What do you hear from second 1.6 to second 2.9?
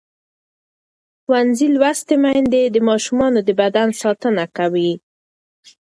لوستې میندې د